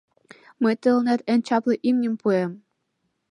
Мый 0.61 0.75
тыланет 0.81 1.21
эн 1.31 1.39
чапле 1.47 1.75
имньым 1.89 2.15
пуэм. 2.21 2.51